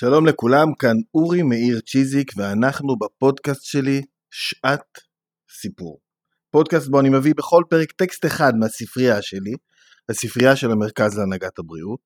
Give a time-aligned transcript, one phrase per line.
[0.00, 4.98] שלום לכולם, כאן אורי מאיר צ'יזיק ואנחנו בפודקאסט שלי שעת
[5.60, 6.00] סיפור.
[6.50, 9.52] פודקאסט בו אני מביא בכל פרק טקסט אחד מהספרייה שלי,
[10.08, 12.00] הספרייה של המרכז להנהגת הבריאות,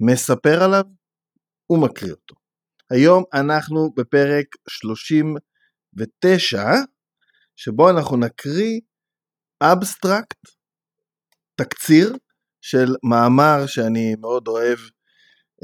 [0.00, 0.82] מספר עליו
[1.70, 2.34] ומקריא אותו.
[2.90, 6.62] היום אנחנו בפרק 39,
[7.56, 8.80] שבו אנחנו נקריא
[9.62, 10.40] אבסטרקט,
[11.54, 12.16] תקציר
[12.60, 14.78] של מאמר שאני מאוד אוהב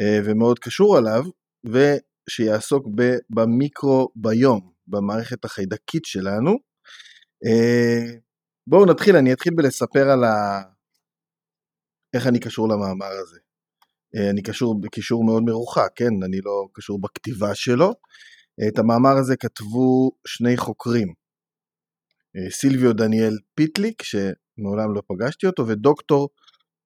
[0.01, 1.25] אה, ומאוד קשור עליו,
[1.65, 2.87] ושיעסוק
[3.31, 6.51] במיקרוביום, במערכת החיידקית שלנו.
[7.47, 8.19] אה,
[8.67, 10.63] בואו נתחיל, אני אתחיל בלספר על ה...
[12.15, 13.39] איך אני קשור למאמר הזה.
[14.17, 16.23] אה, אני קשור בקישור מאוד מרוחק, כן?
[16.25, 17.93] אני לא קשור בכתיבה שלו.
[18.69, 21.15] את המאמר הזה כתבו שני חוקרים,
[22.51, 26.29] סילביו דניאל פיטליק, שמעולם לא פגשתי אותו, ודוקטור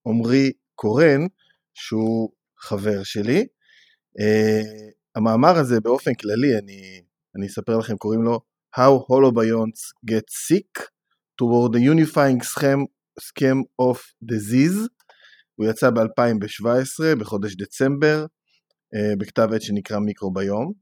[0.06, 1.20] עמרי קורן,
[1.74, 3.46] שהוא חבר שלי.
[4.20, 7.02] Uh, המאמר הזה באופן כללי, אני,
[7.36, 8.40] אני אספר לכם, קוראים לו
[8.76, 10.82] How Holobions Get Sick
[11.42, 13.98] Toward the Unifying Scheme, of
[14.32, 14.88] Disease.
[15.54, 18.26] הוא יצא ב-2017, בחודש דצמבר,
[18.94, 20.72] uh, בכתב עת שנקרא מיקרוביום.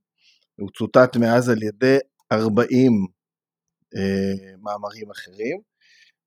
[0.61, 1.99] הוא צוטט מאז על ידי
[2.33, 5.61] 40 uh, אה, מאמרים אחרים.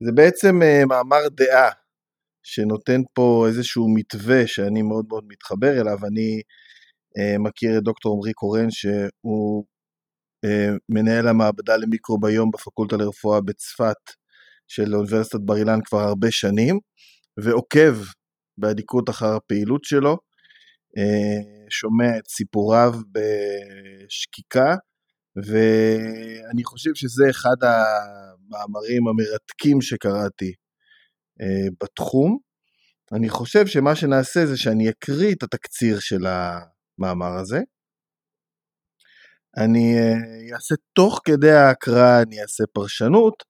[0.03, 1.69] זה בעצם uh, מאמר דעה
[2.43, 5.97] שנותן פה איזשהו מתווה שאני מאוד מאוד מתחבר אליו.
[6.05, 6.68] אני אה,
[7.39, 9.65] מכיר את דוקטור עמרי קורן שהוא
[10.45, 13.95] אה, מנהל המעבדה למיקרוביום בפקולטה לרפואה בצפת
[14.67, 16.79] של אוניברסיטת בר אילן כבר הרבה שנים,
[17.43, 17.95] ועוקב
[18.57, 20.17] באדיקות אחר הפעילות שלו,
[20.97, 24.75] אה, שומע את סיפוריו בשקיקה,
[25.35, 30.53] ואני חושב שזה אחד המאמרים המרתקים שקראתי
[31.83, 32.37] בתחום.
[33.11, 36.25] אני חושב שמה שנעשה זה שאני אקריא את התקציר של
[36.99, 37.59] המאמר הזה.
[39.57, 39.95] אני
[40.53, 43.43] אעשה תוך כדי ההקראה, אני אעשה פרשנות,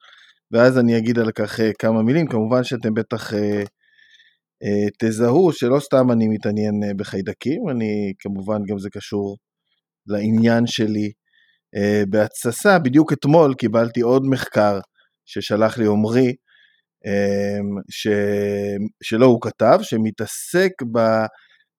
[0.51, 2.27] ואז אני אגיד על כך כמה מילים.
[2.27, 3.33] כמובן שאתם בטח
[4.99, 9.37] תזהו שלא סתם אני מתעניין בחיידקים, אני כמובן גם זה קשור
[10.07, 11.11] לעניין שלי
[12.09, 12.79] בהתססה.
[12.79, 14.79] בדיוק אתמול קיבלתי עוד מחקר
[15.25, 16.35] ששלח לי עמרי,
[17.89, 18.07] ש...
[19.03, 20.99] שלא הוא כתב, שמתעסק ב...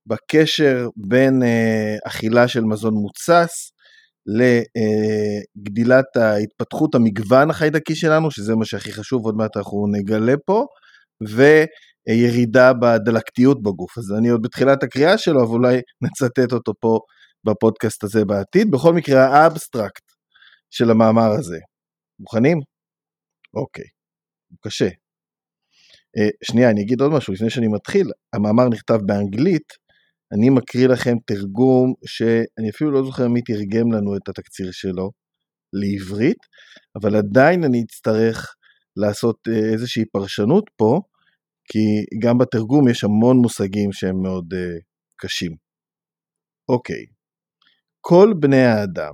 [0.06, 3.72] בקשר בין uh, אכילה של מזון מוצס
[4.26, 10.66] לגדילת uh, ההתפתחות המגוון החיידקי שלנו, שזה מה שהכי חשוב, עוד מעט אנחנו נגלה פה,
[11.20, 13.98] וירידה בדלקתיות בגוף.
[13.98, 16.98] אז אני עוד בתחילת הקריאה שלו, אבל אולי נצטט אותו פה
[17.44, 18.70] בפודקאסט הזה בעתיד.
[18.70, 20.04] בכל מקרה, האבסטרקט
[20.70, 21.58] של המאמר הזה.
[22.20, 22.58] מוכנים?
[23.54, 23.84] אוקיי.
[24.60, 24.88] קשה.
[24.88, 28.10] Uh, שנייה, אני אגיד עוד משהו לפני שאני מתחיל.
[28.32, 29.72] המאמר נכתב באנגלית,
[30.32, 35.10] אני מקריא לכם תרגום שאני אפילו לא זוכר מי תרגם לנו את התקציר שלו
[35.72, 36.38] לעברית,
[36.96, 38.54] אבל עדיין אני אצטרך
[38.96, 41.00] לעשות אה, איזושהי פרשנות פה,
[41.64, 44.82] כי גם בתרגום יש המון מושגים שהם מאוד uh,
[45.16, 45.52] קשים.
[46.68, 47.04] אוקיי,
[48.00, 49.12] כל בני האדם,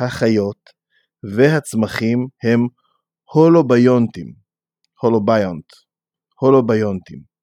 [0.00, 0.70] החיות
[1.36, 2.60] והצמחים הם
[3.32, 4.32] הולוביונטים,
[5.00, 5.64] הולוביונט,
[6.40, 7.36] הולוביונטים.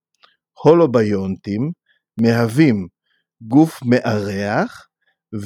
[0.63, 1.71] הולוביונטים
[2.21, 2.87] מהווים
[3.41, 4.87] גוף מארח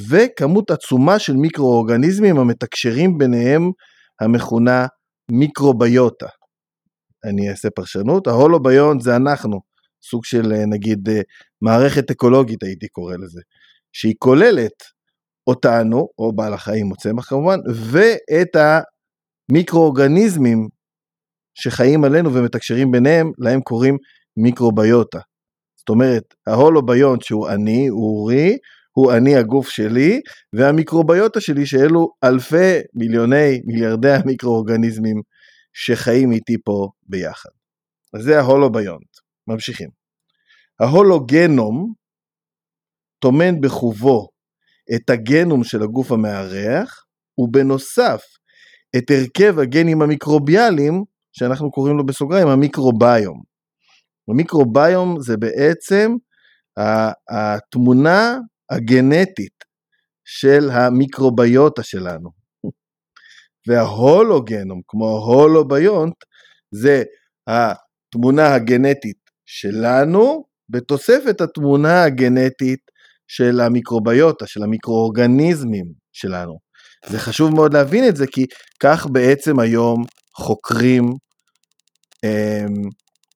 [0.08, 3.70] וכמות עצומה של מיקרואורגניזמים המתקשרים ביניהם
[4.20, 4.86] המכונה
[5.30, 6.26] מיקרוביוטה.
[7.24, 9.60] אני אעשה פרשנות, ההולוביון זה אנחנו,
[10.02, 11.08] סוג של נגיד
[11.62, 13.40] מערכת אקולוגית הייתי קורא לזה,
[13.92, 14.82] שהיא כוללת
[15.46, 17.58] אותנו, או בעל החיים או צמח כמובן,
[17.92, 18.56] ואת
[19.50, 20.68] המיקרואורגניזמים
[21.54, 23.96] שחיים עלינו ומתקשרים ביניהם, להם קוראים
[24.36, 25.18] מיקרוביוטה.
[25.88, 28.56] זאת אומרת, ההולוביונט שהוא אני, אורי,
[28.92, 30.20] הוא אני הגוף שלי,
[30.52, 35.22] והמיקרוביוטה שלי שאלו אלפי, מיליוני, מיליארדי המיקרואורגניזמים
[35.72, 37.48] שחיים איתי פה ביחד.
[38.14, 39.08] אז זה ההולוביונט.
[39.46, 39.88] ממשיכים.
[40.80, 41.92] ההולוגנום
[43.18, 44.28] טומן בחובו
[44.94, 47.04] את הגנום של הגוף המארח,
[47.38, 48.22] ובנוסף
[48.96, 53.47] את הרכב הגנים המיקרוביאליים, שאנחנו קוראים לו בסוגריים המיקרוביום.
[54.30, 56.12] המיקרוביום זה בעצם
[57.30, 58.38] התמונה
[58.70, 59.64] הגנטית
[60.24, 62.30] של המיקרוביוטה שלנו.
[63.68, 66.14] וההולוגנום, כמו ההולוביונט,
[66.70, 67.02] זה
[67.46, 69.16] התמונה הגנטית
[69.46, 72.80] שלנו, בתוספת התמונה הגנטית
[73.28, 76.58] של המיקרוביוטה, של המיקרואורגניזמים שלנו.
[77.06, 78.46] זה חשוב מאוד להבין את זה, כי
[78.80, 80.04] כך בעצם היום
[80.36, 81.04] חוקרים
[82.24, 82.82] אמ,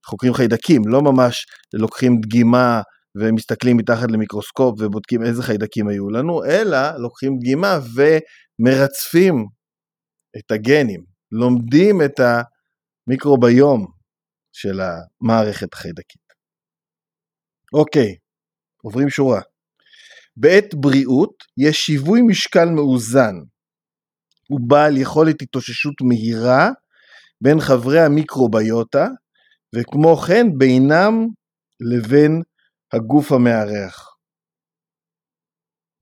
[0.07, 2.81] חוקרים חיידקים, לא ממש לוקחים דגימה
[3.15, 9.47] ומסתכלים מתחת למיקרוסקופ ובודקים איזה חיידקים היו לנו, אלא לוקחים דגימה ומרצפים
[10.39, 12.21] את הגנים, לומדים את
[13.09, 13.87] המיקרוביום
[14.53, 16.23] של המערכת החיידקית.
[17.73, 18.17] אוקיי,
[18.83, 19.41] עוברים שורה.
[20.37, 23.35] בעת בריאות יש שיווי משקל מאוזן.
[24.49, 26.71] הוא בעל יכולת התאוששות מהירה
[27.41, 29.07] בין חברי המיקרוביוטה,
[29.77, 31.27] וכמו כן בינם
[31.81, 32.43] לבין
[32.93, 34.09] הגוף המארח.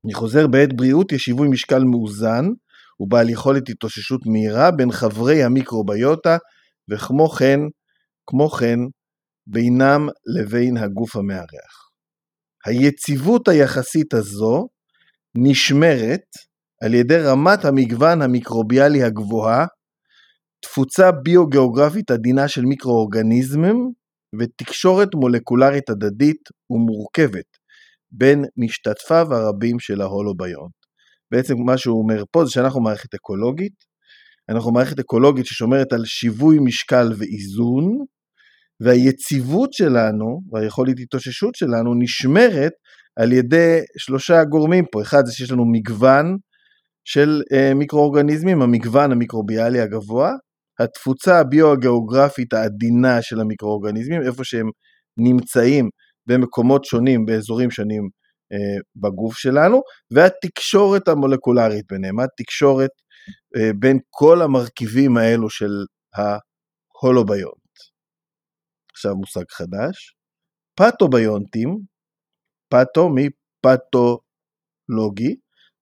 [0.05, 2.45] אני חוזר, בעת בריאות יש שיווי משקל מאוזן,
[2.97, 6.37] הוא בעל יכולת התאוששות מהירה בין חברי המיקרוביוטה,
[6.91, 7.59] וכמו כן,
[8.27, 8.79] כמו כן,
[9.47, 11.89] בינם לבין הגוף המארח.
[12.65, 14.67] היציבות היחסית הזו
[15.35, 16.25] נשמרת
[16.83, 19.65] על ידי רמת המגוון המיקרוביאלי הגבוהה,
[20.61, 23.91] תפוצה ביוגיאוגרפית עדינה של מיקרואורגניזמים
[24.39, 27.57] ותקשורת מולקולרית הדדית ומורכבת
[28.11, 30.71] בין משתתפיו הרבים של ההולוביונט.
[31.31, 33.73] בעצם מה שהוא אומר פה זה שאנחנו מערכת אקולוגית,
[34.49, 38.05] אנחנו מערכת אקולוגית ששומרת על שיווי משקל ואיזון,
[38.83, 42.71] והיציבות שלנו והיכולת התאוששות שלנו נשמרת
[43.19, 46.37] על ידי שלושה גורמים פה, אחד זה שיש לנו מגוון
[47.05, 50.31] של אה, מיקרואורגניזמים, המגוון המיקרוביאלי הגבוה,
[50.83, 54.69] התפוצה הביו-הגיאוגרפית העדינה של המיקרואורגניזמים, איפה שהם
[55.17, 55.89] נמצאים
[56.27, 58.09] במקומות שונים, באזורים שונים
[58.53, 59.81] אה, בגוף שלנו,
[60.13, 62.91] והתקשורת המולקולרית ביניהם, התקשורת
[63.57, 65.71] אה, בין כל המרכיבים האלו של
[66.15, 67.61] ההולוביון.
[68.91, 70.15] עכשיו מושג חדש,
[70.75, 71.79] פתוביונטים,
[72.69, 74.15] פתו מפתולוגי,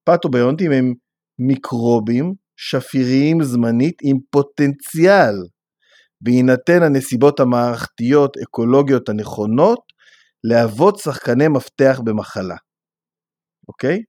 [0.04, 0.94] פתוביונטים הם
[1.40, 5.36] מיקרובים שפיריים זמנית עם פוטנציאל,
[6.22, 9.80] בהינתן הנסיבות המערכתיות אקולוגיות הנכונות,
[10.44, 12.56] להוות שחקני מפתח במחלה.
[13.68, 14.00] אוקיי?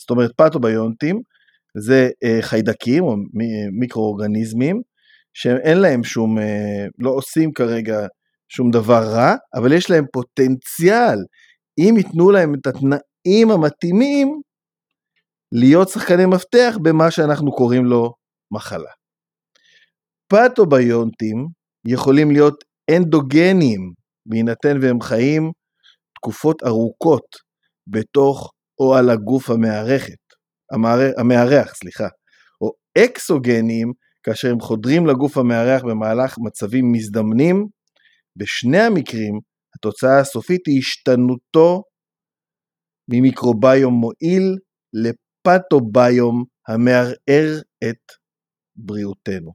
[0.00, 1.20] זאת אומרת פתוביונטים
[1.78, 3.16] זה אה, חיידקים או
[3.80, 4.82] מיקרואורגניזמים
[5.34, 8.06] שאין להם שום, אה, לא עושים כרגע
[8.48, 11.18] שום דבר רע, אבל יש להם פוטנציאל,
[11.78, 14.40] אם ייתנו להם את התנאים המתאימים,
[15.52, 18.14] להיות שחקני מפתח במה שאנחנו קוראים לו
[18.52, 18.90] מחלה.
[20.32, 21.46] פתוביונטים
[21.86, 22.64] יכולים להיות
[22.96, 23.92] אנדוגנים,
[24.26, 25.52] בהינתן והם חיים
[26.14, 27.26] תקופות ארוכות
[27.86, 28.50] בתוך
[28.80, 30.24] או על הגוף המארחת,
[30.72, 32.08] המארח, המארח, סליחה,
[32.60, 32.70] או
[33.04, 33.92] אקסוגנים,
[34.22, 37.66] כאשר הם חודרים לגוף המארח במהלך מצבים מזדמנים
[38.36, 39.40] בשני המקרים
[39.76, 41.82] התוצאה הסופית היא השתנותו
[43.10, 44.56] ממיקרוביום מועיל
[45.48, 48.12] לפתוביום המערער את
[48.76, 49.52] בריאותנו.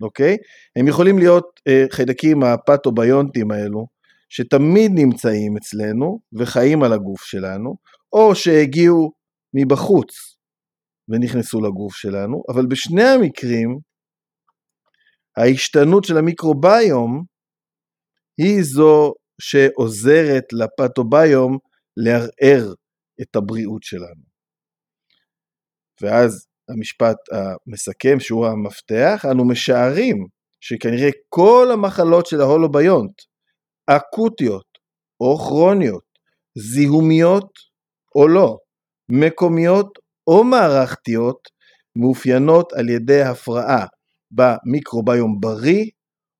[0.00, 0.36] אוקיי?
[0.76, 3.86] הם יכולים להיות אה, חיידקים הפתוביונטים האלו,
[4.28, 7.76] שתמיד נמצאים אצלנו וחיים על הגוף שלנו,
[8.12, 9.12] או שהגיעו
[9.54, 10.36] מבחוץ
[11.08, 13.78] ונכנסו לגוף שלנו, אבל בשני המקרים
[15.36, 17.24] ההשתנות של המיקרוביום
[18.38, 21.58] היא זו שעוזרת לפתוביום
[21.96, 22.74] לערער
[23.22, 24.33] את הבריאות שלנו.
[26.00, 30.26] ואז המשפט המסכם שהוא המפתח, אנו משערים
[30.60, 33.12] שכנראה כל המחלות של ההולוביונט,
[33.86, 34.66] אקוטיות
[35.20, 36.04] או כרוניות,
[36.58, 37.50] זיהומיות
[38.16, 38.56] או לא,
[39.08, 39.88] מקומיות
[40.26, 41.38] או מערכתיות,
[41.96, 43.86] מאופיינות על ידי הפרעה
[44.30, 45.84] במיקרוביום בריא,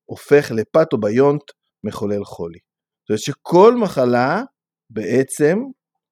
[0.05, 1.41] הופך לפתוביונט
[1.83, 2.59] מחולל חולי.
[2.59, 4.41] זאת אומרת שכל מחלה
[4.89, 5.57] בעצם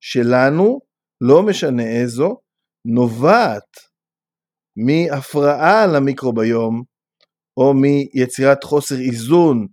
[0.02, 0.80] שלנו,
[1.22, 2.38] לא משנה איזו,
[2.86, 3.70] נובעת
[4.76, 6.84] מהפרעה למיקרוביום
[7.58, 9.68] או מיצירת חוסר איזון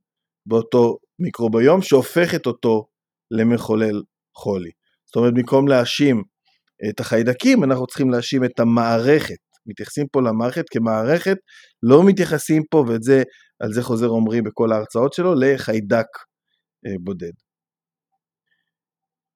[0.46, 2.86] באותו מיקרוביום שהופכת אותו
[3.30, 4.02] למחולל
[4.36, 4.70] חולי.
[5.06, 6.22] זאת אומרת, במקום להאשים
[6.90, 9.36] את החיידקים, אנחנו צריכים להאשים את המערכת.
[9.66, 11.36] מתייחסים פה למערכת כמערכת,
[11.82, 13.22] לא מתייחסים פה, ואת זה
[13.60, 16.06] על זה חוזר עומרי בכל ההרצאות שלו, לחיידק
[16.86, 17.32] אה, בודד.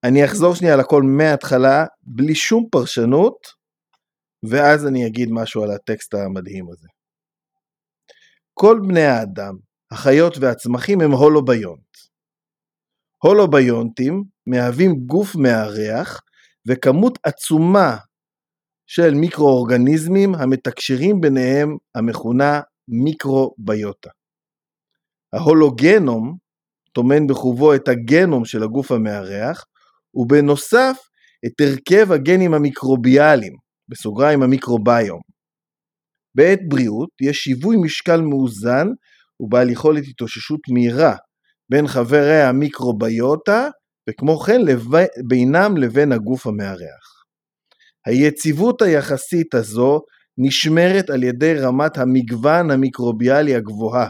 [0.03, 3.35] אני אחזור שנייה על הכל מההתחלה, בלי שום פרשנות,
[4.49, 6.87] ואז אני אגיד משהו על הטקסט המדהים הזה.
[8.53, 9.57] כל בני האדם,
[9.91, 11.97] החיות והצמחים הם הולוביונט.
[13.23, 16.21] הולוביונטים מהווים גוף מארח
[16.67, 17.97] וכמות עצומה
[18.87, 24.09] של מיקרואורגניזמים המתקשרים ביניהם המכונה מיקרוביוטה.
[25.33, 26.37] ההולוגנום
[26.91, 29.65] טומן בחובו את הגנום של הגוף המארח,
[30.13, 30.97] ובנוסף
[31.45, 35.19] את הרכב הגנים המיקרוביאליים, בסוגריים המיקרוביום.
[36.35, 38.87] בעת בריאות יש שיווי משקל מאוזן
[39.39, 41.15] ובעל יכולת התאוששות מהירה
[41.71, 43.69] בין חברי המיקרוביוטה
[44.09, 44.61] וכמו כן
[45.27, 47.23] בינם לבין הגוף המארח.
[48.05, 50.01] היציבות היחסית הזו
[50.37, 54.07] נשמרת על ידי רמת המגוון המיקרוביאלי הגבוהה,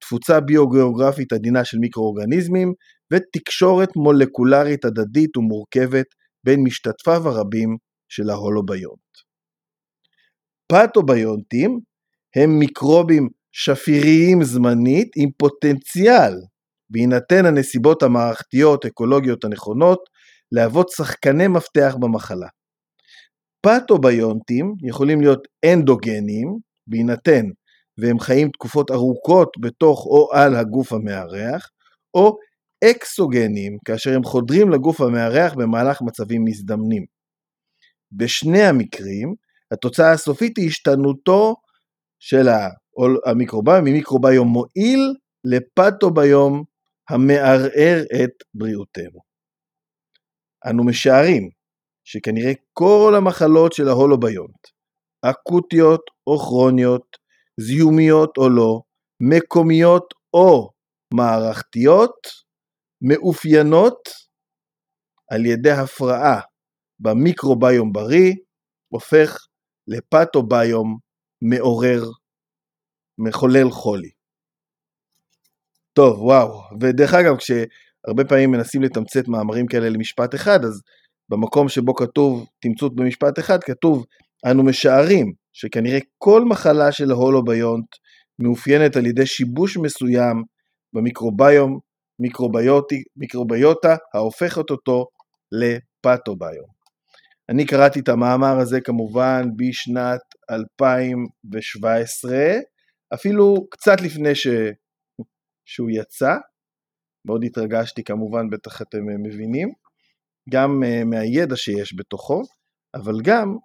[0.00, 2.72] תפוצה ביוגיאוגרפית עדינה של מיקרואורגניזמים
[3.12, 6.06] ותקשורת מולקולרית הדדית ומורכבת
[6.44, 7.76] בין משתתפיו הרבים
[8.08, 9.08] של ההולוביונט.
[10.72, 11.80] פתוביונטים
[12.36, 16.32] הם מיקרובים שפיריים זמנית עם פוטנציאל,
[16.90, 19.98] בהינתן הנסיבות המערכתיות-אקולוגיות הנכונות,
[20.52, 22.48] להוות שחקני מפתח במחלה.
[23.66, 27.46] פתוביונטים יכולים להיות אנדוגנים, בהינתן
[27.98, 31.70] והם חיים תקופות ארוכות בתוך או על הגוף המארח,
[32.14, 32.36] או
[32.84, 37.17] אקסוגנים, כאשר הם חודרים לגוף המארח במהלך מצבים מזדמנים.
[38.12, 39.34] בשני המקרים,
[39.72, 41.56] התוצאה הסופית היא השתנותו
[42.18, 42.46] של
[43.26, 46.64] המיקרוביום ממיקרוביום מועיל לפתוביום
[47.10, 49.20] המערער את בריאותנו.
[50.66, 51.50] אנו משערים
[52.04, 54.66] שכנראה כל המחלות של ההולוביונט,
[55.22, 57.16] אקוטיות או כרוניות,
[57.60, 58.80] זיהומיות או לא,
[59.20, 60.70] מקומיות או
[61.14, 62.48] מערכתיות,
[63.02, 64.08] מאופיינות
[65.30, 66.40] על ידי הפרעה
[67.00, 68.34] במיקרוביום בריא,
[68.88, 69.46] הופך
[69.86, 70.98] לפתוביום
[71.42, 72.02] מעורר,
[73.18, 74.10] מחולל חולי.
[75.92, 80.82] טוב, וואו, ודרך אגב, כשהרבה פעמים מנסים לתמצת מאמרים כאלה למשפט אחד, אז
[81.28, 84.04] במקום שבו כתוב תמצות במשפט אחד, כתוב
[84.46, 87.86] אנו משערים שכנראה כל מחלה של ההולוביונט
[88.38, 90.42] מאופיינת על ידי שיבוש מסוים
[90.92, 91.78] במיקרוביום,
[92.18, 95.06] מיקרוביוטי, מיקרוביוטה, ההופכת אותו
[95.52, 96.77] לפתוביום.
[97.50, 102.32] אני קראתי את המאמר הזה כמובן בשנת 2017,
[103.14, 104.46] אפילו קצת לפני ש...
[105.68, 106.34] שהוא יצא,
[107.26, 109.72] מאוד התרגשתי כמובן, בטח אתם מבינים,
[110.50, 112.42] גם אה, מהידע שיש בתוכו,
[112.94, 113.56] אבל גם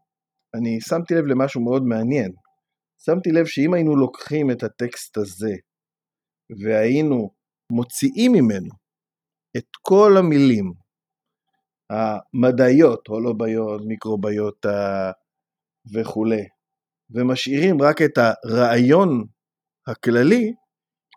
[0.56, 2.32] אני שמתי לב למשהו מאוד מעניין.
[3.06, 5.56] שמתי לב שאם היינו לוקחים את הטקסט הזה
[6.63, 7.30] והיינו
[7.72, 8.70] מוציאים ממנו
[9.58, 10.83] את כל המילים
[11.90, 15.12] המדעיות, הולוביות, מיקרוביוטה אה,
[15.94, 16.44] וכולי,
[17.12, 19.25] ומשאירים רק את הרעיון
[19.88, 20.54] הכללי,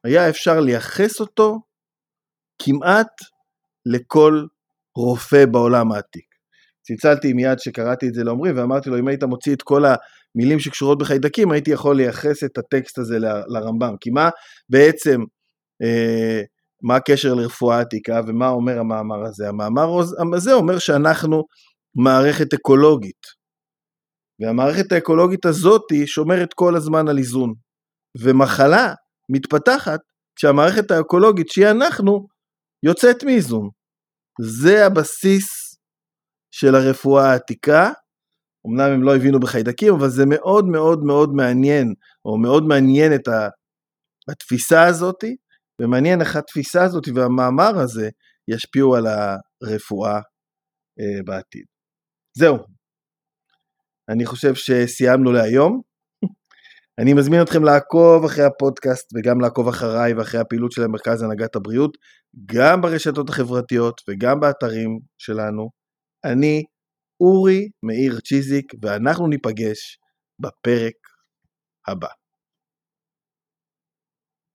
[0.04, 1.58] היה אפשר לייחס אותו
[2.62, 3.12] כמעט
[3.86, 4.46] לכל
[4.96, 6.26] רופא בעולם העתיק.
[6.82, 10.98] צלצלתי מיד שקראתי את זה לעומרי ואמרתי לו אם היית מוציא את כל המילים שקשורות
[10.98, 13.18] בחיידקים הייתי יכול לייחס את הטקסט הזה
[13.48, 14.30] לרמב"ם כי מה
[14.68, 15.20] בעצם
[15.82, 16.42] אה,
[16.86, 19.48] מה הקשר לרפואה עתיקה ומה אומר המאמר הזה?
[19.48, 19.86] המאמר
[20.36, 21.44] הזה אומר שאנחנו
[21.94, 23.26] מערכת אקולוגית.
[24.40, 27.54] והמערכת האקולוגית הזאת שומרת כל הזמן על איזון.
[28.22, 28.94] ומחלה
[29.28, 30.00] מתפתחת
[30.36, 32.26] כשהמערכת האקולוגית שהיא אנחנו
[32.82, 33.68] יוצאת מאיזון.
[34.40, 35.76] זה הבסיס
[36.50, 37.90] של הרפואה העתיקה.
[38.66, 43.28] אמנם הם לא הבינו בחיידקים, אבל זה מאוד מאוד מאוד מעניין, או מאוד מעניין את
[44.30, 45.24] התפיסה הזאת,
[45.82, 48.08] ומעניין איך התפיסה הזאת והמאמר הזה
[48.48, 50.16] ישפיעו על הרפואה
[51.00, 51.64] אה, בעתיד.
[52.38, 52.56] זהו,
[54.08, 55.80] אני חושב שסיימנו להיום.
[57.00, 61.96] אני מזמין אתכם לעקוב אחרי הפודקאסט וגם לעקוב אחריי ואחרי הפעילות של המרכז הנהגת הבריאות,
[62.46, 65.70] גם ברשתות החברתיות וגם באתרים שלנו.
[66.24, 66.62] אני
[67.20, 69.98] אורי מאיר צ'יזיק, ואנחנו ניפגש
[70.38, 70.94] בפרק
[71.88, 72.08] הבא.